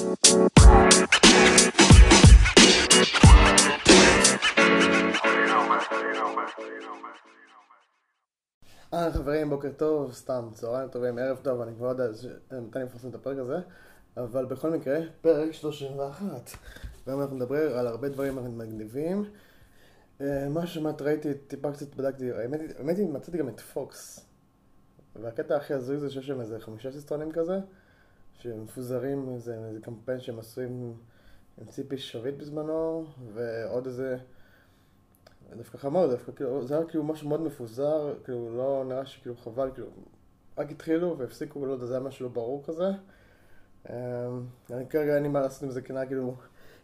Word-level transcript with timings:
אה, 0.00 0.04
חברים, 9.12 9.50
בוקר 9.50 9.68
טוב, 9.76 10.12
סתם, 10.12 10.48
צהריים 10.54 10.88
טובים, 10.88 11.18
ערב 11.18 11.38
טוב, 11.42 11.60
אני 11.60 11.74
כבר 11.76 11.86
לא 11.86 11.90
יודע 11.90 12.08
מתי 12.60 12.78
אני 12.78 12.84
מפרסם 12.84 13.08
את 13.08 13.14
הפרק 13.14 13.38
הזה, 13.38 13.56
אבל 14.16 14.44
בכל 14.44 14.70
מקרה, 14.70 14.98
פרק 15.20 15.52
31. 15.52 16.26
והיום 17.06 17.20
אנחנו 17.20 17.36
נדבר 17.36 17.78
על 17.78 17.86
הרבה 17.86 18.08
דברים 18.08 18.58
מגניבים. 18.58 19.24
אה, 20.20 20.48
מה 20.48 20.66
שמעט 20.66 21.02
ראיתי, 21.02 21.34
טיפה 21.34 21.72
קצת 21.72 21.94
בדקתי, 21.94 22.32
האמת 22.32 22.98
היא, 22.98 23.08
מצאתי 23.08 23.38
גם 23.38 23.48
את 23.48 23.60
פוקס. 23.60 24.26
והקטע 25.16 25.56
הכי 25.56 25.74
הזוי 25.74 25.98
זה 25.98 26.10
שיש 26.10 26.26
שם 26.26 26.40
איזה 26.40 26.60
חמישה 26.60 26.92
סרטונים 26.92 27.32
כזה, 27.32 27.58
שמפוזרים, 28.38 29.28
איזה, 29.34 29.54
איזה 29.68 29.80
קמפיין 29.80 30.20
שהם 30.20 30.38
עשויים 30.38 30.94
עם 31.58 31.66
ציפי 31.66 31.98
שביט 31.98 32.34
בזמנו, 32.34 33.06
ועוד 33.34 33.86
איזה... 33.86 34.16
דווקא 35.56 35.78
חמור, 35.78 36.06
דווקא 36.06 36.32
כאילו, 36.32 36.66
זה 36.66 36.76
היה 36.76 36.86
כאילו 36.86 37.04
משהו 37.04 37.28
מאוד 37.28 37.40
מפוזר, 37.40 38.14
כאילו 38.24 38.56
לא 38.56 38.84
נראה 38.88 39.06
שכאילו 39.06 39.36
חבל, 39.36 39.70
כאילו, 39.74 39.88
רק 40.58 40.70
התחילו 40.70 41.18
והפסיקו, 41.18 41.60
ולא 41.60 41.72
יודע, 41.72 41.86
זה 41.86 41.94
היה 41.94 42.02
משהו 42.02 42.26
לא 42.26 42.32
ברור 42.32 42.64
כזה. 42.64 42.90
אמ, 43.90 43.94
אני 44.70 44.88
כרגע 44.88 45.14
אין 45.14 45.22
לי 45.22 45.28
מה 45.28 45.40
לעשות 45.40 45.62
עם 45.62 45.70
זה, 45.70 45.82
כי 45.82 45.92
נראה 45.92 46.06
כאילו, 46.06 46.34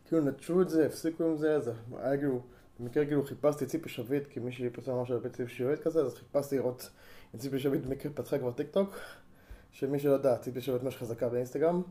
כאילו 0.04 0.24
נטשו 0.24 0.62
את 0.62 0.68
זה, 0.68 0.86
הפסיקו 0.86 1.24
עם 1.24 1.36
זה, 1.36 1.60
זה 1.60 1.72
היה 1.96 2.16
כאילו, 2.16 2.40
במקרה 2.80 3.06
כאילו 3.06 3.24
חיפשתי 3.24 3.66
ציפי 3.66 3.88
שביט, 3.88 4.26
כי 4.26 4.40
מישהי 4.40 4.70
פרסם 4.70 4.94
משהו 4.94 5.14
על 5.14 5.28
ציפי 5.28 5.52
שביט 5.52 5.80
כזה, 5.80 6.02
אז 6.02 6.14
חיפשתי 6.14 6.56
לראות 6.56 6.90
אם 7.34 7.38
ציפי 7.38 7.58
שביט 7.58 7.84
במקרה 7.84 8.12
פתחה 8.12 8.38
כבר 8.38 8.52
טיק 8.52 8.70
טוק, 8.70 8.96
שמי 9.74 9.98
שלא 9.98 10.12
יודע, 10.12 10.36
ציפי 10.36 10.60
שביט 10.60 10.82
ממש 10.82 10.96
חזקה 10.96 11.28
באינסטגרם, 11.28 11.82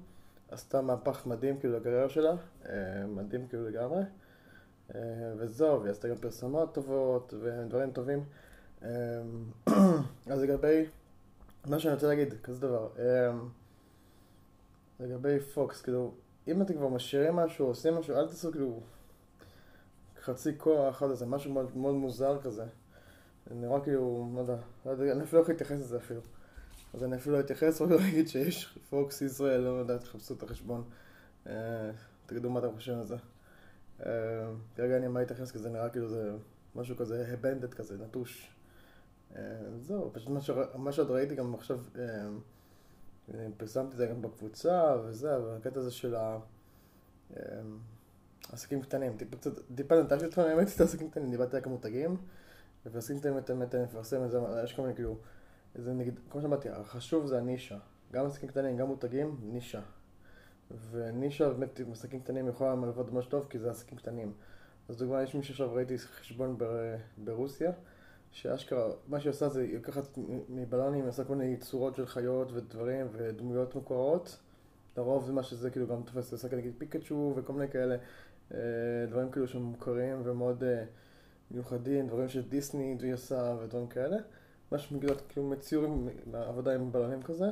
עשתה 0.51 0.81
מהפך 0.81 1.27
מדהים 1.27 1.59
כאילו 1.59 1.77
לקריירה 1.77 2.09
שלה, 2.09 2.33
אה, 2.69 3.05
מדהים 3.07 3.47
כאילו 3.47 3.69
לגמרי. 3.69 4.01
אה, 4.95 5.01
וזהו, 5.37 5.81
והיא 5.81 5.91
עשתה 5.91 6.07
גם 6.07 6.15
פרסומות 6.15 6.73
טובות 6.73 7.33
ודברים 7.41 7.91
טובים. 7.91 8.23
אה, 8.83 8.89
אז 10.31 10.41
לגבי, 10.41 10.85
מה 11.65 11.79
שאני 11.79 11.93
רוצה 11.93 12.07
להגיד, 12.07 12.33
כזה 12.43 12.67
דבר, 12.67 12.89
לגבי 14.99 15.39
פוקס, 15.39 15.81
כאילו, 15.81 16.13
אם 16.47 16.61
אתם 16.61 16.73
כבר 16.73 16.87
משאירים 16.87 17.35
משהו, 17.35 17.67
עושים 17.67 17.93
משהו, 17.95 18.15
אל 18.15 18.27
תעשו 18.27 18.51
כאילו 18.51 18.79
חצי 20.21 20.57
כוח, 20.57 21.01
לא 21.01 21.07
יודע, 21.07 21.15
זה 21.15 21.25
משהו 21.25 21.53
מאוד, 21.53 21.77
מאוד 21.77 21.95
מוזר 21.95 22.41
כזה. 22.41 22.65
נראה 23.51 23.79
כאילו, 23.79 24.31
לא 24.35 24.55
לא 24.85 24.91
יודע, 24.91 25.11
אני 25.11 25.23
אפילו 25.23 25.37
לא 25.37 25.43
יכול 25.43 25.53
להתייחס 25.53 25.79
לזה 25.79 25.97
אפילו. 25.97 26.21
אז 26.93 27.03
אני 27.03 27.15
אפילו 27.15 27.35
לא 27.35 27.39
אתייחס, 27.39 27.81
רק 27.81 27.91
להגיד 27.91 28.27
שיש 28.27 28.79
פוקס 28.89 29.21
ישראל, 29.21 29.61
לא 29.61 29.69
יודע, 29.69 29.97
תחפשו 29.97 30.33
את 30.33 30.43
החשבון. 30.43 30.83
תגידו 32.25 32.49
מה 32.49 32.59
אתם 32.59 32.75
חושבים 32.75 32.97
על 32.97 33.05
זה. 33.05 33.15
אה, 34.05 34.11
כרגע 34.75 34.97
אני 34.97 35.07
מה 35.07 35.19
להתייחס 35.19 35.51
כי 35.51 35.59
זה 35.59 35.69
נראה 35.69 35.89
כאילו 35.89 36.09
זה 36.09 36.31
משהו 36.75 36.97
כזה 36.97 37.27
הבנדד 37.33 37.73
כזה, 37.73 37.97
נטוש. 37.97 38.51
אה, 39.35 39.41
זהו, 39.79 40.09
פשוט 40.13 40.29
מה 40.75 40.91
שעוד 40.91 41.11
ראיתי 41.11 41.35
גם 41.35 41.55
עכשיו, 41.55 41.79
אה, 41.99 42.27
פרסמתי 43.57 43.91
את 43.91 43.97
זה 43.97 44.07
גם 44.07 44.21
בקבוצה 44.21 44.95
וזה, 45.03 45.35
אבל 45.35 45.57
הקטע 45.57 45.79
הזה 45.79 45.91
של 45.91 46.15
העסקים 48.49 48.81
קטנים, 48.81 49.17
טיפה 49.75 50.01
נטשתי 50.01 50.25
אותך, 50.25 50.37
האמת 50.37 50.67
את 50.75 50.81
העסקים 50.81 51.09
קטנים, 51.09 51.31
דיברתי 51.31 51.57
רק 51.57 51.67
מותגים, 51.67 52.17
ועסקים 52.85 53.19
קטנים 53.19 53.33
באמת 53.47 53.75
מפרסם 53.75 54.23
את 54.25 54.31
זה, 54.31 54.39
יש 54.63 54.73
כל 54.73 54.81
מיני 54.81 54.95
כאילו, 54.95 55.17
זה 55.75 55.93
נגיד, 55.93 56.19
כמו 56.29 56.41
שאמרתי, 56.41 56.69
החשוב 56.69 57.25
זה 57.25 57.37
הנישה, 57.37 57.77
גם 58.11 58.25
עסקים 58.25 58.49
קטנים, 58.49 58.77
גם 58.77 58.87
מותגים, 58.87 59.37
נישה. 59.43 59.81
ונישה 60.91 61.49
באמת 61.49 61.79
עם 61.79 61.91
עסקים 61.91 62.19
קטנים 62.19 62.47
יכולה 62.47 62.75
לעבוד 62.75 63.13
ממש 63.13 63.25
טוב 63.25 63.47
כי 63.49 63.59
זה 63.59 63.71
עסקים 63.71 63.97
קטנים. 63.97 64.33
אז 64.89 64.97
דוגמא, 64.97 65.23
יש 65.23 65.35
מישהו 65.35 65.51
עכשיו 65.51 65.73
ראיתי 65.73 65.97
חשבון 65.97 66.57
בר, 66.57 66.95
ברוסיה, 67.17 67.71
שאשכרה, 68.31 68.91
מה 69.07 69.19
שהיא 69.19 69.29
עושה 69.29 69.49
זה 69.49 69.61
היא 69.61 69.75
לוקחת 69.75 70.17
מבלונים, 70.49 71.01
היא 71.01 71.09
עושה 71.09 71.23
כל 71.23 71.35
מיני 71.35 71.57
צורות 71.57 71.95
של 71.95 72.05
חיות 72.05 72.51
ודברים 72.51 73.07
ודמויות 73.11 73.75
מקוררות. 73.75 74.39
לרוב 74.97 75.25
זה 75.25 75.33
מה 75.33 75.43
שזה 75.43 75.69
כאילו 75.69 75.87
גם 75.87 76.01
תופס, 76.03 76.31
היא 76.31 76.37
עושה 76.37 76.55
נגיד 76.57 76.73
פיקצ'ו 76.77 77.33
וכל 77.35 77.53
מיני 77.53 77.71
כאלה 77.71 77.95
אה, 78.53 78.59
דברים 79.09 79.31
כאילו 79.31 79.47
שמוכרים 79.47 80.21
ומאוד 80.23 80.63
אה, 80.63 80.83
מיוחדים, 81.51 82.07
דברים 82.07 82.29
של 82.29 82.49
דיסני 82.49 82.97
היא 83.01 83.13
עושה 83.13 83.55
ודברים 83.61 83.87
כאלה. 83.87 84.17
ממש 84.73 84.91
מגיעות 84.91 85.21
כאילו 85.29 85.49
מציורים, 85.49 86.09
עבודה 86.33 86.75
עם 86.75 86.91
בלונים 86.91 87.21
כזה. 87.21 87.45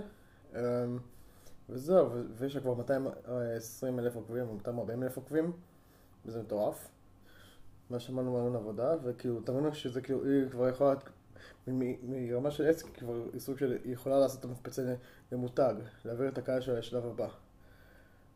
אה, 0.56 0.86
וזהו, 1.70 2.10
ויש 2.38 2.56
לה 2.56 2.62
כבר 2.62 2.74
220 2.74 4.00
אלף 4.00 4.16
עוקבים, 4.16 4.48
או 4.48 4.54
240 4.54 5.04
אלף 5.04 5.18
עוקבים, 5.18 5.52
וזה 6.26 6.42
מטורף. 6.42 6.88
מה 7.90 8.00
שמענו 8.00 8.34
מעלון 8.34 8.56
עבודה, 8.56 8.96
וכאילו, 9.04 9.42
תבינו 9.42 9.74
שזה 9.74 10.02
כאילו, 10.02 10.26
היא 10.26 10.50
כבר 10.50 10.70
יכולה, 10.70 10.94
מרמה 11.68 12.52
של 12.52 12.70
עסק, 12.70 12.86
כבר 12.98 13.24
היא 13.34 13.42
סוג 13.42 13.58
של, 13.58 13.78
היא 13.84 13.94
יכולה 13.94 14.20
לעשות 14.20 14.40
את 14.40 14.46
המקפצה 14.46 14.96
למותג, 15.32 15.76
להעביר 16.06 16.28
את 16.28 16.38
הקהל 16.38 16.62
שלה 16.62 16.80
לשלב 16.80 17.06
הבא. 17.06 17.28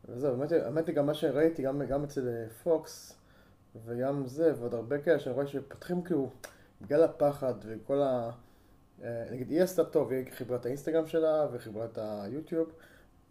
וזהו, 0.04 0.42
האמת 0.64 0.86
היא 0.86 0.96
גם 0.96 1.06
מה 1.06 1.14
שראיתי, 1.14 1.62
גם, 1.62 1.82
גם 1.82 2.04
אצל 2.04 2.28
אה, 2.28 2.48
פוקס, 2.62 3.16
וגם 3.86 4.26
זה, 4.26 4.52
ועוד 4.58 4.74
הרבה 4.74 4.98
כאלה, 4.98 5.18
שאני 5.18 5.34
רואה 5.34 5.46
שפותחים 5.46 6.02
כאילו, 6.02 6.30
בגלל 6.80 7.02
הפחד 7.02 7.54
וכל 7.66 8.02
ה... 8.02 8.30
אה, 9.02 9.24
נגיד, 9.30 9.50
היא 9.50 9.62
עשתה 9.62 9.84
טוב, 9.84 10.12
היא 10.12 10.24
חיברה 10.30 10.56
את 10.56 10.66
האינסטגרם 10.66 11.06
שלה, 11.06 11.46
וחיברה 11.52 11.84
את 11.84 11.98
היוטיוב. 11.98 12.72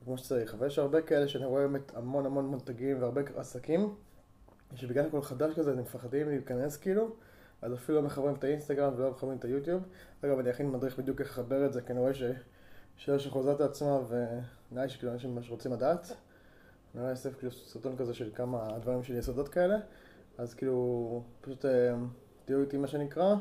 כמו 0.05 0.17
שצריך, 0.17 0.53
אבל 0.53 0.67
יש 0.67 0.79
הרבה 0.79 1.01
כאלה 1.01 1.27
שאני 1.27 1.45
רואה 1.45 1.67
באמת 1.67 1.95
המון 1.95 2.25
המון 2.25 2.45
מותגים 2.45 3.01
והרבה 3.01 3.21
עסקים, 3.35 3.95
שבגלל 4.75 5.05
הכל 5.05 5.21
חדש 5.21 5.53
כזה 5.53 5.71
הם 5.71 5.79
מפחדים 5.79 6.29
להיכנס 6.29 6.77
כאילו, 6.77 7.15
אז 7.61 7.73
אפילו 7.73 8.01
לא 8.01 8.05
מחברים 8.07 8.35
את 8.35 8.43
האינסטגרם 8.43 8.93
ולא 8.97 9.11
מחברים 9.11 9.37
את 9.37 9.45
היוטיוב. 9.45 9.83
אגב, 10.25 10.39
אני 10.39 10.51
אכין 10.51 10.71
מדריך 10.71 10.99
בדיוק 10.99 11.21
איך 11.21 11.29
לחבר 11.29 11.65
את 11.65 11.73
זה, 11.73 11.81
כי 11.81 11.91
אני 11.91 11.99
רואה 11.99 12.11
שאלה 12.97 13.19
שחוזרת 13.19 13.59
לעצמה 13.59 13.99
ונראה 14.07 14.83
לי 14.83 14.89
שכאילו 14.89 15.11
אנשים 15.11 15.35
ממש 15.35 15.49
רוצים 15.49 15.73
לדעת. 15.73 16.11
אני 16.95 17.01
רואה 17.01 17.13
אסף 17.13 17.37
כאילו 17.37 17.51
סרטון 17.51 17.97
כזה 17.97 18.13
של 18.13 18.31
כמה 18.35 18.79
דברים 18.81 19.03
של 19.03 19.17
יסודות 19.17 19.49
כאלה, 19.49 19.77
אז 20.37 20.53
כאילו 20.53 21.23
פשוט 21.41 21.65
אה, 21.65 21.95
תהיו 22.45 22.61
איתי 22.61 22.77
מה 22.77 22.87
שנקרא, 22.87 23.35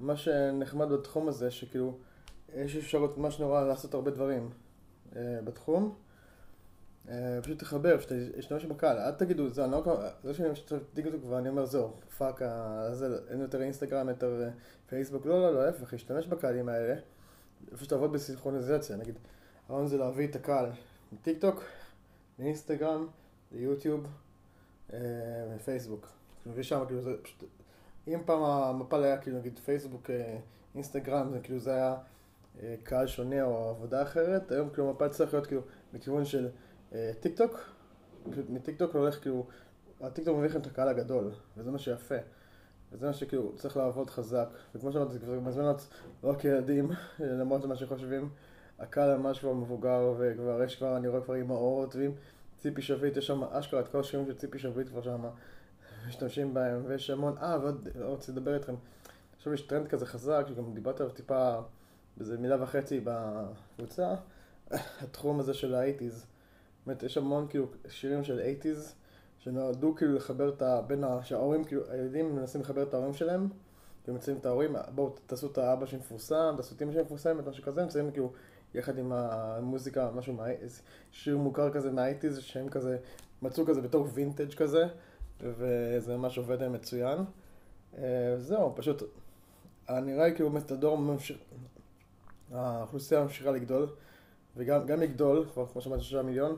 ומה 0.00 0.16
שנחמד 0.16 0.88
בתחום 0.88 1.28
הזה 1.28 1.50
שכאילו 1.50 1.98
יש 2.54 2.76
אפשרות 2.76 3.18
ממש 3.18 3.40
נורא 3.40 3.64
לעשות 3.64 3.94
הרבה 3.94 4.10
דברים. 4.10 4.50
אה, 5.16 5.38
בתחום. 5.44 5.94
אה, 7.08 7.38
פשוט 7.42 7.58
תחבר, 7.58 8.00
שתשתמש 8.00 8.64
בקהל, 8.64 8.98
אל 8.98 9.10
תגידו, 9.10 9.48
זה, 9.48 9.64
אני 9.64 9.72
לא, 9.72 10.00
זה 10.24 10.34
שאני 10.34 10.50
משתתף 10.50 10.82
טיקטוק 10.94 11.24
ואני 11.28 11.48
אומר 11.48 11.64
זהו, 11.64 11.92
fuck, 12.18 12.42
אין 13.30 13.40
יותר 13.40 13.62
אינסטגרם, 13.62 14.08
יותר 14.08 14.42
אה, 14.42 14.50
פייסבוק, 14.86 15.26
לא, 15.26 15.42
לא, 15.42 15.54
לא, 15.54 15.66
להפך, 15.66 15.92
להשתמש 15.92 16.26
בקהלים 16.26 16.68
האלה, 16.68 16.94
פשוט 17.76 17.92
לעבוד 17.92 18.12
בסינכרוניזציה, 18.12 18.96
נגיד, 18.96 19.14
הרעיון 19.68 19.86
זה 19.86 19.96
להביא 19.96 20.28
את 20.28 20.36
הקהל 20.36 20.66
מטיקטוק, 21.12 21.64
לאינסטגרם, 22.38 23.06
ליוטיוב, 23.52 24.06
לפייסבוק. 25.54 26.08
כאילו, 26.42 26.64
שם, 26.64 26.84
כאילו, 26.86 27.02
זה 27.02 27.16
פשוט, 27.22 27.44
אם 28.08 28.20
פעם 28.24 28.42
המפל 28.42 29.04
היה 29.04 29.18
כאילו, 29.18 29.38
נגיד, 29.38 29.58
פייסבוק, 29.58 30.10
אינסטגרם, 30.74 31.30
זה 31.30 31.40
כאילו, 31.40 31.58
זה 31.58 31.74
היה... 31.74 31.96
אה, 32.62 32.74
קהל 32.82 33.06
שונה 33.06 33.42
או 33.42 33.68
עבודה 33.68 34.02
אחרת, 34.02 34.52
היום 34.52 34.70
כאילו 34.70 34.92
המפל 34.92 35.10
צריך 35.10 35.34
להיות 35.34 35.46
כאילו 35.46 35.62
מכיוון 35.94 36.24
של 36.24 36.48
אה, 36.92 37.10
טיק 37.20 37.36
טוק, 37.36 37.60
מטיק 38.48 38.78
טוק 38.78 38.94
הולך 38.94 39.22
כאילו, 39.22 39.46
הטיק 40.00 40.24
טוק 40.24 40.36
מביא 40.36 40.48
לכם 40.48 40.60
את 40.60 40.66
הקהל 40.66 40.88
הגדול, 40.88 41.30
וזה 41.56 41.70
מה 41.70 41.78
שיפה. 41.78 42.14
וזה 42.92 43.06
מה 43.06 43.12
שכאילו 43.12 43.52
צריך 43.56 43.76
לעבוד 43.76 44.10
חזק, 44.10 44.48
וכמו 44.74 44.92
שאמרתי, 44.92 45.12
זה 45.12 45.18
כבר 45.18 45.40
מזמן 45.40 45.72
לא 46.24 46.34
לילדים, 46.38 46.90
למרות 47.40 47.64
מה 47.64 47.76
שחושבים, 47.76 48.28
הקהל 48.78 49.16
ממש 49.16 49.38
כבר 49.38 49.52
מבוגר, 49.52 50.14
וכבר 50.18 50.62
יש 50.62 50.76
כבר, 50.76 50.96
אני 50.96 51.08
רואה 51.08 51.20
כבר 51.20 51.34
אימהות, 51.34 51.96
ועם 51.96 52.12
ציפי 52.58 52.82
שביט, 52.82 53.16
יש 53.16 53.26
שם 53.26 53.44
אשכרה 53.44 53.80
את 53.80 53.88
כל 53.88 54.00
השירים 54.00 54.26
של 54.26 54.34
ציפי 54.34 54.58
שביט 54.58 54.88
כבר 54.88 55.02
שם 55.02 55.24
משתמשים 56.08 56.54
בהם, 56.54 56.82
ויש 56.86 57.10
המון, 57.10 57.38
אה, 57.38 57.58
ועוד 57.62 57.88
רוצה 58.00 58.32
לדבר 58.32 58.54
איתכם, 58.54 58.74
עכשיו 59.36 59.54
יש 59.54 59.62
טרנד 59.62 59.88
כזה 59.88 60.06
חזק, 60.06 60.44
שגם 60.48 60.74
דיברתי 60.74 61.02
עליו 61.02 61.14
טיפה 61.14 61.58
וזה 62.18 62.38
מילה 62.38 62.62
וחצי 62.62 63.00
בקבוצה, 63.04 64.14
התחום 65.00 65.40
הזה 65.40 65.54
של 65.54 65.74
ה 65.74 65.79
eighties. 65.79 66.26
באמת, 66.86 67.02
יש 67.02 67.16
המון 67.16 67.46
כאילו 67.50 67.66
שירים 67.88 68.24
של 68.24 68.40
eighties, 68.40 68.94
שנועדו 69.38 69.94
כאילו 69.94 70.14
לחבר 70.14 70.48
את 70.48 70.62
ה... 70.62 70.80
בין 70.86 71.04
ה... 71.04 71.22
שההורים, 71.22 71.64
כאילו, 71.64 71.82
הילדים 71.90 72.36
מנסים 72.36 72.60
לחבר 72.60 72.82
את 72.82 72.94
ההורים 72.94 73.14
שלהם, 73.14 73.48
ומציעים 74.08 74.38
את 74.40 74.46
ההורים, 74.46 74.76
בואו 74.94 75.14
תעשו 75.26 75.46
את 75.46 75.58
האבא 75.58 75.86
שמפורסם, 75.86 76.54
תעשו 76.56 76.74
את 76.74 76.82
אמא 76.82 76.92
שמפורסמת, 76.92 77.46
משהו 77.46 77.64
כזה, 77.64 77.84
מציעים 77.84 78.10
כאילו 78.10 78.32
יחד 78.74 78.98
עם 78.98 79.12
המוזיקה, 79.12 80.10
משהו, 80.14 80.34
מה... 80.34 80.46
שיר 81.12 81.36
מוכר 81.36 81.72
כזה 81.72 81.90
מה 81.90 81.99
eighties, 81.99 82.38
שהם 82.38 82.68
כזה, 82.68 82.98
מצאו 83.42 83.66
כזה 83.66 83.80
בתור 83.80 84.08
וינטג' 84.14 84.54
כזה, 84.54 84.86
וזה 85.40 86.16
ממש 86.16 86.38
עובד 86.38 86.62
להם 86.62 86.72
מצוין. 86.72 87.18
אה, 87.98 88.34
זהו, 88.38 88.72
פשוט, 88.76 89.02
נראה 89.90 90.28
לי 90.28 90.34
כאילו 90.34 90.50
באמת 90.50 90.70
הדור 90.70 90.98
ממשיך, 90.98 91.38
האוכלוסייה 92.52 93.22
ממשיכה 93.22 93.50
לגדול, 93.50 93.88
וגם 94.56 95.00
לגדול, 95.00 95.46
כבר 95.52 95.66
כמו 95.66 95.80
שאמרתי, 95.80 96.02
שישה 96.02 96.22
מיליון, 96.22 96.56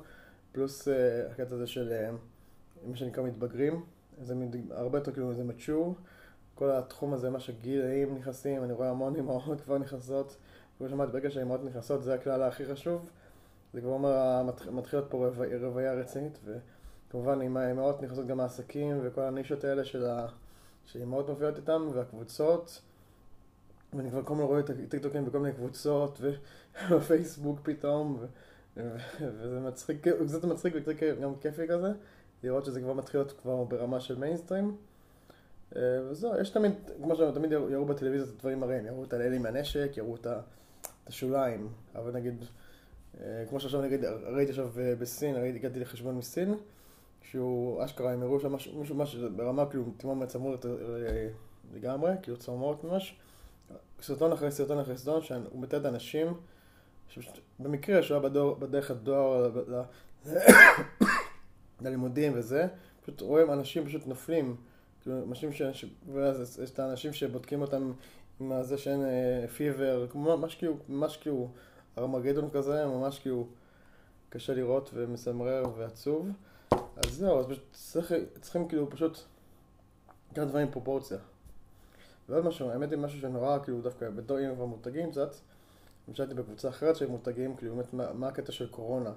פלוס 0.53 0.89
אה, 0.89 1.31
הקטע 1.31 1.55
הזה 1.55 1.67
של 1.67 1.93
אה, 1.93 2.11
מה 2.87 2.97
שנקרא 2.97 3.23
מתבגרים, 3.23 3.85
זה 4.23 4.35
הרבה 4.71 4.99
יותר 4.99 5.13
כאילו 5.13 5.35
זה 5.35 5.43
mature, 5.43 5.95
כל 6.55 6.71
התחום 6.71 7.13
הזה, 7.13 7.31
מה 7.31 7.41
שגילאים 7.41 8.15
נכנסים, 8.15 8.65
אני 8.65 8.73
רואה 8.73 8.91
המון 8.91 9.17
אמהות 9.17 9.61
כבר 9.61 9.79
נכנסות, 9.79 10.37
כמו 10.79 10.89
שאמרתי, 10.89 11.13
ברגע 11.13 11.31
שהאמהות 11.31 11.65
נכנסות 11.65 12.03
זה 12.03 12.15
הכלל 12.15 12.43
הכי 12.43 12.67
חשוב, 12.67 13.11
זה 13.73 13.81
כבר 13.81 13.91
אומר, 13.91 14.43
מת- 14.43 14.69
מתחיל 14.69 14.99
להיות 14.99 15.11
פה 15.11 15.29
רוויה 15.61 15.95
רצינית, 15.95 16.39
וכמובן 17.11 17.41
עם 17.41 17.57
האמהות 17.57 18.03
נכנסות 18.03 18.27
גם 18.27 18.41
העסקים 18.41 19.01
וכל 19.03 19.21
הנישות 19.21 19.65
האלה 19.65 19.85
של 19.85 20.07
ה... 20.07 20.27
שאמהות 20.87 21.29
מופיעות 21.29 21.57
איתם, 21.57 21.89
והקבוצות, 21.95 22.83
ואני 23.93 24.11
כבר 24.11 24.23
כל 24.23 24.35
הזמן 24.35 24.45
רואה 24.45 24.61
את 24.61 24.71
הטיקטוקים 24.71 25.25
בכל 25.25 25.39
מיני 25.39 25.55
קבוצות, 25.55 26.21
ובפייסבוק 26.91 27.61
פתאום, 27.69 28.19
ו... 28.21 28.27
וזה 29.21 29.61
מצחיק, 29.61 30.07
זה 30.25 30.39
קצת 30.39 30.49
מצחיק 30.49 30.75
וקצת 30.77 30.93
גם 31.23 31.35
כיפי 31.41 31.69
כזה, 31.69 31.93
לראות 32.43 32.65
שזה 32.65 32.81
כבר 32.81 32.93
מתחיל 32.93 33.21
להיות 33.21 33.33
כבר 33.43 33.65
ברמה 33.65 34.01
של 34.01 34.19
מיינסטרים. 34.19 34.77
אה, 35.77 35.83
וזהו, 36.11 36.41
יש 36.41 36.51
תמיד, 36.51 36.73
כמו 37.03 37.17
שאומרים, 37.17 37.35
תמיד 37.35 37.53
יראו 37.53 37.85
בטלוויזיה 37.85 38.29
את 38.29 38.35
הדברים 38.37 38.63
הרעים, 38.63 38.87
יראו 38.87 39.05
את 39.05 39.13
האלה 39.13 39.37
עם 39.37 39.47
הנשק, 39.47 39.97
יראו 39.97 40.17
את 40.17 40.27
השוליים, 41.07 41.69
אבל 41.95 42.13
נגיד, 42.13 42.45
אה, 43.21 43.45
כמו 43.49 43.61
שעכשיו 43.61 43.83
נגיד, 43.83 44.05
ראיתי 44.05 44.51
עכשיו 44.51 44.71
אה, 44.79 44.95
בסין, 44.99 45.37
ראיתי, 45.37 45.59
הגעתי 45.59 45.81
לחשבון 45.81 46.17
מסין, 46.17 46.55
שהוא 47.31 47.85
אשכרה, 47.85 48.13
הם 48.13 48.23
הראו 48.23 48.41
שם 48.41 48.53
משהו, 48.53 48.95
משהו, 48.95 49.31
ברמה 49.37 49.67
כאילו 49.67 49.85
תימום 49.97 50.27
צמוד 50.27 50.67
אה, 50.67 51.29
לגמרי, 51.75 52.13
כאילו 52.23 52.37
צמרמורת 52.37 52.85
ממש, 52.85 53.17
סרטון 54.03 54.33
אחרי 54.33 54.51
סרטון 54.51 54.79
אחרי 54.79 54.99
סרטון, 54.99 55.23
שהוא 55.23 55.63
מתעד 55.63 55.87
אנשים, 55.87 56.35
במקרה 57.59 58.03
שהוא 58.03 58.15
היה 58.19 58.29
בדור, 58.29 58.55
בדרך 58.55 58.91
הדואר 58.91 59.51
ללימודים 61.83 62.33
וזה, 62.35 62.67
פשוט 63.03 63.21
רואים 63.21 63.53
אנשים 63.53 63.87
פשוט 63.87 64.07
נופלים, 64.07 64.57
כאילו 65.03 65.17
אנשים 65.29 65.53
ש... 65.53 65.85
ואז 66.13 66.61
יש 66.63 66.71
את 66.71 66.79
האנשים 66.79 67.13
שבודקים 67.13 67.63
אותם 67.63 67.93
עם 68.41 68.63
זה 68.63 68.79
שאין 68.79 69.01
פיבר, 69.57 70.07
ממש 70.15 70.55
כאילו, 70.55 70.77
ממש 70.89 71.17
כאילו 71.17 71.49
ארמגדון 71.99 72.51
כזה, 72.51 72.87
ממש 72.87 73.19
כאילו 73.19 73.47
קשה 74.29 74.55
לראות 74.55 74.91
ומסמרר 74.95 75.65
ועצוב. 75.77 76.29
אז 77.07 77.15
זהו, 77.15 77.41
אז 77.41 77.47
פשוט 77.47 77.65
צריך, 77.73 78.13
צריכים 78.41 78.69
כאילו 78.69 78.91
פשוט 78.91 79.19
לקחת 80.33 80.47
דברים 80.47 80.67
עם 80.67 80.73
פרופורציה. 80.73 81.19
ועוד 82.29 82.45
משהו, 82.45 82.71
האמת 82.71 82.91
היא 82.91 82.99
משהו 82.99 83.21
שנורא 83.21 83.59
כאילו 83.65 83.81
דווקא 83.81 84.11
בתור 84.11 84.39
כבר 84.55 84.65
מותגים 84.65 85.11
קצת, 85.11 85.35
נשאלתי 86.09 86.35
בקבוצה 86.35 86.69
אחרת 86.69 86.97
של 86.97 87.07
מותגים, 87.07 87.57
כאילו 87.57 87.75
באמת 87.75 87.93
מה, 87.95 88.13
מה 88.13 88.29
הקטע 88.29 88.53
של 88.53 88.69
קורונה. 88.69 89.13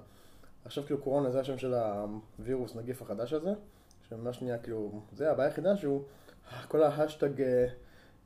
עכשיו 0.64 0.84
כאילו 0.84 1.02
קורונה 1.02 1.30
זה 1.30 1.40
השם 1.40 1.58
של 1.58 1.74
הווירוס, 1.74 2.76
נגיף 2.76 3.02
החדש 3.02 3.32
הזה, 3.32 3.52
שממש 4.08 4.42
נהיה 4.42 4.58
כאילו, 4.58 5.02
זה 5.12 5.30
הבעיה 5.30 5.48
היחידה 5.48 5.76
שהוא, 5.76 6.02
כל 6.68 6.82
ההאשטג 6.82 7.42
אה, 7.42 7.66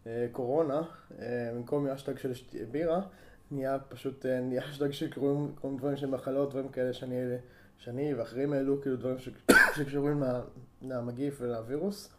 אה, 0.07 0.27
קורונה, 0.33 0.83
אה, 1.19 1.51
במקום 1.55 1.87
האשטג 1.87 2.19
של 2.19 2.33
בירה, 2.71 3.01
נהיה 3.51 3.79
פשוט, 3.89 4.27
אה, 4.27 4.41
נהיה 4.41 4.65
האשטג 4.65 4.91
שקוראים 4.99 5.55
דברים 5.77 5.97
של 5.97 6.07
מחלות, 6.07 6.51
דברים 6.51 6.69
כאלה 6.69 6.93
שאני, 6.93 7.17
שאני 7.79 8.15
ואחרים 8.15 8.53
העלו 8.53 8.83
כאילו 8.83 8.97
דברים 8.97 9.19
ש- 9.19 9.29
שקשורים 9.77 10.23
למגיף 10.83 11.39
ולווירוס. 11.41 12.11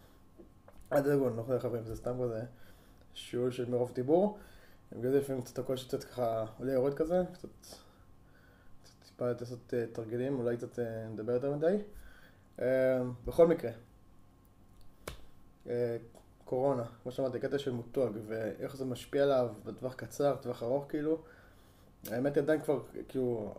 אל 0.94 1.02
תדאגו, 1.02 1.28
אני 1.28 1.38
לא 1.38 1.42
יכול 1.42 1.56
לחברים, 1.56 1.84
זה 1.84 1.96
סתם 1.96 2.14
כזה 2.24 2.42
שיעול 3.14 3.52
של 3.52 3.70
מרוב 3.70 3.92
דיבור. 3.94 4.38
בגלל 4.92 5.12
זה 5.12 5.20
לפעמים 5.20 5.42
קצת 5.42 5.60
הקושי 5.60 5.88
קצת 5.88 6.04
ככה 6.04 6.46
עולה 6.60 6.72
יורד 6.72 6.94
כזה, 6.94 7.24
קצת, 7.34 7.50
טיפה 9.04 9.32
לעשות 9.32 9.74
אה, 9.74 9.86
תרגילים, 9.92 10.40
אולי 10.40 10.58
קצת 10.58 10.80
אה, 10.80 11.08
נדבר 11.08 11.32
יותר 11.32 11.56
מדי. 11.56 11.78
בכל 13.26 13.48
מקרה, 13.48 13.72
קורונה, 16.50 16.84
כמו 17.04 17.12
שאמרתי, 17.12 17.40
קטע 17.40 17.60
של 17.60 17.72
מותג, 17.72 18.10
ואיך 18.28 18.76
זה 18.76 18.86
משפיע 18.86 19.24
עליו 19.24 19.50
בטווח 19.66 19.94
קצר, 19.94 20.36
טווח 20.36 20.64
ארוך 20.64 20.86
כאילו. 20.90 21.18
האמת 22.12 22.36
היא 22.36 22.44
עדיין 22.44 22.62
כבר, 22.62 22.82
כאילו, 23.08 23.54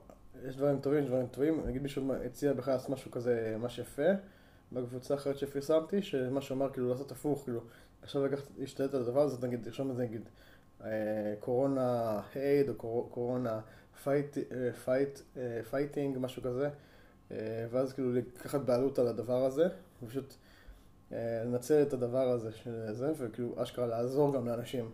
יש 0.48 0.56
דברים 0.56 0.80
טובים, 0.80 1.00
יש 1.02 1.06
דברים 1.06 1.26
טובים. 1.26 1.66
נגיד 1.66 1.82
מישהו 1.82 2.14
הציע 2.14 2.52
בכלל 2.52 2.74
לעשות 2.74 2.90
משהו 2.90 3.10
כזה, 3.10 3.56
ממש 3.58 3.78
יפה, 3.78 4.02
בקבוצה 4.72 5.14
אחרת 5.14 5.38
שפרסמתי, 5.38 6.02
שמה 6.02 6.40
שאמר 6.40 6.70
כאילו 6.72 6.88
לעשות 6.88 7.12
הפוך, 7.12 7.44
כאילו, 7.44 7.60
עכשיו 8.02 8.26
לקחת, 8.26 8.44
להשתלט 8.58 8.94
על 8.94 9.02
הדבר 9.02 9.20
הזה, 9.20 9.46
נגיד, 9.46 9.66
לרשום 9.66 9.90
את 9.90 9.96
זה 9.96 10.02
נגיד, 10.02 10.28
אה, 10.84 11.34
corona 11.40 12.20
hate, 12.34 12.68
או 12.68 12.74
קור- 12.74 13.08
corona 13.10 13.60
fight, 14.04 14.38
אה, 14.38 14.72
fight, 14.72 15.18
אה, 15.36 15.60
fighting, 15.70 16.18
משהו 16.20 16.42
כזה, 16.42 16.68
ואז 17.70 17.92
כאילו 17.92 18.12
לקחת 18.12 18.60
בעלות 18.60 18.98
על 18.98 19.06
הדבר 19.06 19.44
הזה, 19.44 19.68
ופשוט 20.02 20.34
לנצל 21.12 21.82
את 21.82 21.92
הדבר 21.92 22.28
הזה 22.28 22.52
של 22.52 22.92
זה, 22.92 23.12
וכאילו 23.18 23.62
אשכרה 23.62 23.86
לעזור 23.86 24.34
גם 24.34 24.46
לאנשים. 24.46 24.90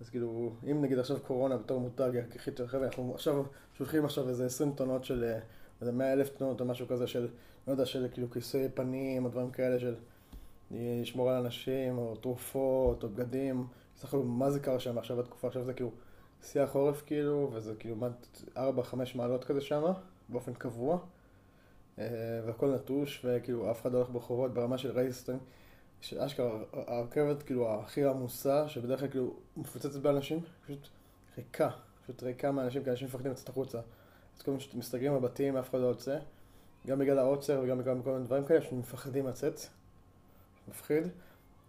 אז 0.00 0.10
כאילו, 0.10 0.52
אם 0.70 0.82
נגיד 0.82 0.98
עכשיו 0.98 1.16
קורונה 1.20 1.56
בתור 1.56 1.80
מותג, 1.80 2.10
הכי 2.34 2.50
טוב, 2.50 2.66
חבר'ה, 2.66 2.86
אנחנו 2.86 3.14
עכשיו 3.14 3.44
שולחים 3.78 4.04
עכשיו 4.04 4.28
איזה 4.28 4.46
20 4.46 4.72
טונות 4.72 5.04
של, 5.04 5.24
אה, 5.24 5.40
איזה 5.80 5.92
100 5.92 6.12
אלף 6.12 6.28
טונות 6.28 6.60
או 6.60 6.66
משהו 6.66 6.88
כזה 6.88 7.06
של, 7.06 7.28
לא 7.66 7.72
יודע, 7.72 7.86
של 7.86 8.06
כאילו 8.12 8.30
כיסוי 8.30 8.68
פנים 8.74 9.24
או 9.24 9.30
דברים 9.30 9.50
כאלה 9.50 9.80
של 9.80 9.94
לשמור 10.70 11.30
על 11.30 11.44
אנשים, 11.44 11.98
או 11.98 12.16
תרופות, 12.16 13.02
או 13.02 13.08
בגדים. 13.08 13.66
סך 13.96 14.08
הכל, 14.08 14.18
מה 14.18 14.50
זה 14.50 14.60
קרה 14.60 14.80
שם 14.80 14.98
עכשיו 14.98 15.16
בתקופה? 15.16 15.46
עכשיו 15.46 15.64
זה 15.64 15.72
כאילו 15.72 15.90
שיא 16.42 16.62
החורף 16.62 17.02
כאילו, 17.06 17.50
וזה 17.52 17.74
כאילו 17.78 17.96
4-5 18.56 18.60
מעלות 19.14 19.44
כזה 19.44 19.60
שם, 19.60 19.82
באופן 20.28 20.54
קבוע. 20.54 20.98
אה, 22.00 22.06
והכל 22.46 22.74
נטוש, 22.74 23.24
וכאילו 23.24 23.70
אף 23.70 23.82
אחד 23.82 23.92
לא 23.92 23.98
הולך 23.98 24.10
ברחובות 24.10 24.54
ברמה 24.54 24.78
של 24.78 24.90
רייסטרים. 24.90 25.38
שאשכרה, 26.00 26.58
הרכבת 26.72 27.42
כאילו 27.42 27.74
הכי 27.74 28.04
עמוסה, 28.04 28.68
שבדרך 28.68 29.00
כלל 29.00 29.08
כאילו 29.08 29.34
מפוצצת 29.56 30.00
באנשים, 30.00 30.40
פשוט 30.64 30.88
ריקה, 31.38 31.70
פשוט 32.02 32.22
ריקה 32.22 32.52
מאנשים, 32.52 32.84
כי 32.84 32.90
אנשים 32.90 33.06
מפחדים 33.06 33.32
לצאת 33.32 33.48
החוצה. 33.48 33.78
אז 34.36 34.42
כל 34.42 34.50
מיני 34.50 34.64
מסתגרים 34.74 35.14
בבתים, 35.14 35.56
אף 35.56 35.70
אחד 35.70 35.78
לא 35.78 35.86
יוצא. 35.86 36.18
גם 36.86 36.98
בגלל 36.98 37.18
העוצר 37.18 37.60
וגם 37.64 37.78
בגלל 37.78 38.02
כל 38.04 38.12
מיני 38.12 38.24
דברים 38.24 38.44
כאלה, 38.44 38.62
שמפחדים 38.62 39.26
לצאת. 39.26 39.60
מפחיד. 40.68 41.04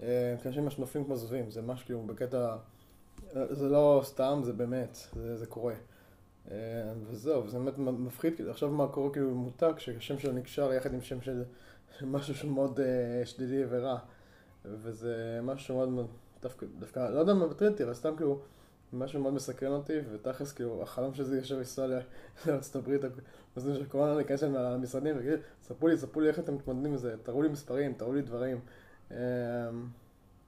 אה, 0.03 0.35
כי 0.41 0.47
אנשים 0.47 0.63
ממש 0.63 0.77
נופלים 0.77 1.05
כמו 1.05 1.15
זבובים, 1.15 1.51
זה 1.51 1.61
ממש 1.61 1.83
כאילו 1.83 2.01
בקטע... 2.01 2.57
זה 3.33 3.69
לא 3.69 4.01
סתם, 4.03 4.41
זה 4.43 4.53
באמת, 4.53 4.97
זה, 5.13 5.37
זה 5.37 5.45
קורה. 5.45 5.73
אה, 6.51 6.93
וזהו, 7.03 7.45
וזה 7.45 7.59
באמת 7.59 7.77
מפחיד, 7.77 8.41
עכשיו 8.49 8.69
מה 8.69 8.87
קורה 8.87 9.13
כאילו 9.13 9.35
מותג, 9.35 9.73
שהשם 9.77 10.19
שלו 10.19 10.31
נקשר 10.31 10.73
יחד 10.73 10.93
עם 10.93 11.01
שם 11.01 11.21
של 11.21 11.43
משהו 12.01 12.35
שהוא 12.35 12.51
מאוד 12.51 12.79
אה, 12.79 13.25
שלילי 13.25 13.63
ורע. 13.69 13.97
וזה 14.65 15.39
משהו 15.43 15.75
מאוד 15.75 15.89
מאוד, 15.89 16.07
דווקא, 16.79 17.09
לא 17.09 17.19
יודע 17.19 17.33
מה 17.33 17.47
מטריד 17.47 17.71
אותי, 17.71 17.83
אבל 17.83 17.93
סתם 17.93 18.15
כאילו, 18.15 18.41
משהו 18.93 19.21
מאוד 19.21 19.33
מסקרן 19.33 19.71
אותי, 19.71 19.99
ותכלס 20.11 20.51
כאילו, 20.51 20.83
החלום 20.83 21.13
שלי 21.13 21.37
יושב 21.37 21.57
לנסוע 21.57 21.87
לארצות 22.45 22.75
הברית, 22.75 23.01
בזמן 23.55 23.75
של 23.75 23.85
קורונה, 23.85 24.15
להיכנס 24.15 24.43
להם 24.43 24.53
למשרדים, 24.55 25.15
ולהגיד, 25.15 25.39
ספרו 25.61 25.87
לי, 25.87 25.97
ספרו 25.97 26.21
לי 26.21 26.27
איך 26.27 26.39
אתם 26.39 26.55
מתמודדים 26.55 26.91
עם 26.91 26.97
זה, 26.97 27.15
תראו 27.23 27.41
לי 27.41 27.49
מספרים, 27.49 27.93
תראו 27.93 28.13
לי 28.13 28.21
דברים. 28.21 28.59
אה, 29.11 29.17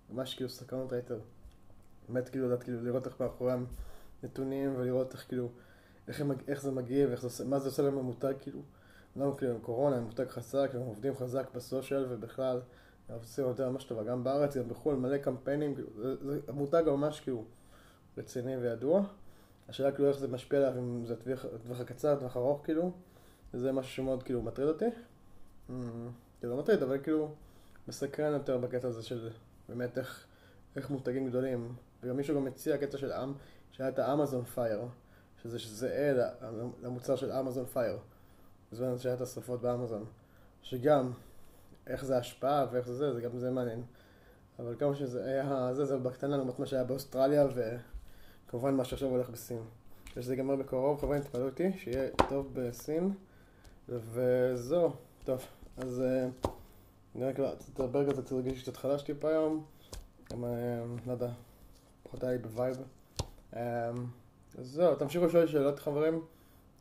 ממש 0.09 0.35
כאילו 0.35 0.49
סקרנות 0.49 0.93
היתר. 0.93 1.19
באמת 2.09 2.29
כאילו 2.29 2.47
לדעת 2.47 2.63
כאילו 2.63 2.83
לראות 2.83 3.07
איך 3.07 3.21
מאחורי 3.21 3.53
הנתונים 4.23 4.73
ולראות 4.77 5.13
איך 5.13 5.25
כאילו 5.27 5.49
איך, 6.07 6.21
הם, 6.21 6.31
איך 6.47 6.61
זה 6.61 6.71
מגיע 6.71 7.07
ואיך 7.07 7.21
זה 7.21 7.27
עושה, 7.27 7.43
מה 7.43 7.59
זה 7.59 7.69
עושה 7.69 7.83
להם 7.83 7.97
המותג 7.97 8.33
כאילו. 8.39 8.59
למה 9.15 9.37
כאילו 9.37 9.59
קורונה, 9.61 9.95
הם 9.95 10.03
מותג 10.03 10.27
חזק, 10.27 10.71
הם 10.73 10.81
עובדים 10.81 11.15
חזק 11.15 11.47
בסושיאל 11.55 12.05
ובכלל, 12.09 12.61
הם 13.09 13.15
עושים 13.15 13.45
יותר 13.45 13.69
ממש 13.69 13.83
טובה, 13.83 14.03
גם 14.03 14.23
בארץ, 14.23 14.57
גם 14.57 14.69
בחו"ל, 14.69 14.95
מלא 14.95 15.17
קמפיינים, 15.17 15.75
כאילו, 15.75 15.89
זה, 15.95 16.15
זה, 16.25 16.39
המותג 16.47 16.83
ממש 16.87 17.19
כאילו 17.19 17.43
רציני 18.17 18.57
וידוע. 18.57 19.03
השאלה 19.69 19.91
כאילו 19.91 20.09
איך 20.09 20.17
זה 20.17 20.27
משפיע 20.27 20.59
עליו, 20.59 20.79
אם 20.79 21.05
זה 21.05 21.15
טווח, 21.15 21.45
טווח 21.63 21.79
הקצר, 21.79 22.15
טווח 22.19 22.37
ארוך 22.37 22.61
כאילו, 22.63 22.91
וזה 23.53 23.71
משהו 23.71 23.91
שמאוד 23.91 24.23
כאילו 24.23 24.41
מטריד 24.41 24.67
אותי. 24.67 24.85
כאילו 26.39 26.55
לא 26.55 26.57
מטריד, 26.57 26.83
אבל 26.83 26.97
כאילו 27.03 27.35
מסקרן 27.87 28.33
יותר 28.33 28.57
בקטע 28.57 28.87
הזה 28.87 29.03
של 29.03 29.29
באמת 29.69 29.97
איך, 29.97 30.25
איך 30.75 30.89
מותגים 30.89 31.27
גדולים. 31.27 31.75
וגם 32.03 32.17
מישהו 32.17 32.35
גם 32.35 32.47
הציע 32.47 32.77
קטע 32.77 32.97
של 32.97 33.11
עם, 33.11 33.33
שהיה 33.71 33.89
את 33.89 33.99
האמזון 33.99 34.43
פייר, 34.43 34.81
שזה 35.43 35.75
זהה 35.75 36.29
למוצר 36.81 37.15
של 37.15 37.31
אמזון 37.31 37.65
פייר. 37.65 37.97
בזמן 38.71 38.97
שהיה 38.97 39.15
את 39.15 39.21
השרפות 39.21 39.61
באמזון. 39.61 40.05
שגם, 40.61 41.11
איך 41.87 42.05
זה 42.05 42.17
השפעה 42.17 42.65
ואיך 42.71 42.87
זה 42.87 42.93
זה, 42.93 43.13
זה 43.13 43.21
גם 43.21 43.37
זה 43.37 43.51
מעניין. 43.51 43.83
אבל 44.59 44.75
כמה 44.79 44.95
שזה 44.95 45.25
היה, 45.25 45.73
זה, 45.73 45.85
זה 45.85 45.97
בקטנה 45.97 46.37
לעומת 46.37 46.59
מה 46.59 46.65
שהיה 46.65 46.83
באוסטרליה, 46.83 47.47
וכמובן 48.47 48.75
מה 48.75 48.85
שעכשיו 48.85 49.09
הולך 49.09 49.29
בסין. 49.29 49.61
ושזה 50.17 50.33
ייגמר 50.33 50.55
בקרוב, 50.55 51.01
חברים, 51.01 51.21
תתפלאו 51.21 51.45
אותי, 51.45 51.71
שיהיה 51.77 52.09
טוב 52.29 52.49
בסין. 52.53 53.13
וזהו, 53.89 54.91
טוב, 55.23 55.45
אז 55.77 56.03
נראה 57.15 57.33
כבר, 57.33 57.55
תדבר 57.73 58.11
כזה, 58.11 58.21
קצת 58.21 58.33
רגיש 58.33 58.61
קצת 58.61 58.77
חלש 58.77 59.01
טיפה 59.01 59.29
היום. 59.29 59.65
גם, 60.31 60.45
לא 61.05 61.11
יודע, 61.11 61.29
פחות 62.03 62.23
היה 62.23 62.31
לי 62.31 62.37
ב 62.37 62.44
vibe. 62.44 62.77
אז 64.57 64.67
זהו, 64.67 64.95
תמשיכו 64.95 65.25
לשאול 65.25 65.47
שאלות 65.47 65.79
חברים. 65.79 66.21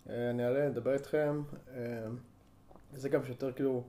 אני 0.07 0.45
אעלה, 0.45 0.67
אדבר 0.67 0.93
איתכם. 0.93 1.43
וזה 2.93 3.09
גם 3.09 3.25
שיותר 3.25 3.53
כאילו, 3.53 3.85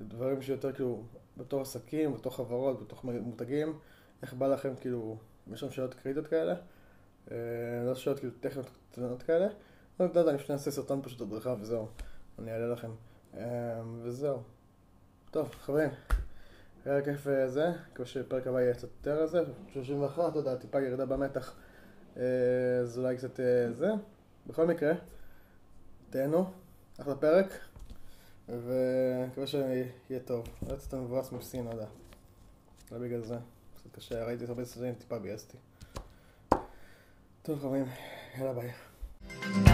דברים 0.00 0.42
שיותר 0.42 0.72
כאילו, 0.72 1.02
בתור 1.36 1.60
עסקים, 1.60 2.14
בתור 2.14 2.36
חברות, 2.36 2.82
בתוך 2.82 3.04
מותגים, 3.04 3.78
איך 4.22 4.34
בא 4.34 4.46
לכם 4.46 4.74
כאילו, 4.80 5.16
יש 5.52 5.60
שם 5.60 5.70
שאלות 5.70 5.94
קריטיות 5.94 6.26
כאלה, 6.26 6.54
אה, 7.30 7.36
לא 7.86 7.94
שאלות 7.94 8.18
כאילו 8.18 8.32
טכניות 8.40 8.70
קטנות 8.92 9.22
כאלה, 9.22 9.48
לא 10.00 10.04
יודע, 10.04 10.30
אני 10.30 10.38
פשוט 10.38 10.50
אעשה 10.50 10.70
סרטון 10.70 11.02
פשוט 11.02 11.20
הדרכה 11.20 11.54
וזהו, 11.60 11.88
אני 12.38 12.52
אעלה 12.52 12.72
לכם, 12.72 12.90
אה, 13.36 13.82
וזהו. 14.02 14.42
טוב, 15.30 15.48
חברים, 15.60 15.90
היה 16.84 17.02
כיף 17.04 17.26
אה, 17.26 17.48
זה, 17.48 17.72
מקווה 17.92 18.06
שפרק 18.06 18.46
הבא 18.46 18.60
יהיה 18.60 18.74
קצת 18.74 18.88
יותר 18.98 19.26
זה, 19.26 19.42
31, 19.72 20.28
אתה 20.28 20.38
יודע, 20.38 20.56
טיפה 20.56 20.80
ירידה 20.80 21.06
במתח, 21.06 21.54
אז 22.82 22.98
אולי 22.98 23.16
קצת 23.16 23.40
זה. 23.72 23.90
בכל 24.46 24.66
מקרה, 24.66 24.92
תהנו, 26.10 26.44
אחלה 27.00 27.14
פרק, 27.14 27.46
ומקווה 28.48 29.46
שיהיה 29.46 30.20
טוב. 30.24 30.46
לא 30.68 30.74
יצאת 30.74 30.94
מבואס 30.94 31.32
מסין, 31.32 31.64
לא 31.64 31.70
יודע. 31.70 31.86
לא 32.92 32.98
בגלל 32.98 33.20
זה. 33.20 33.36
קצת 33.76 33.96
קשה, 33.96 34.24
ראיתי 34.24 34.44
הרבה 34.44 34.64
סרטים, 34.64 34.94
טיפה 34.94 35.18
ביאסתי. 35.18 35.56
טוב 37.42 37.60
חברים, 37.60 37.84
יאללה 38.38 38.52
ביי. 38.52 39.67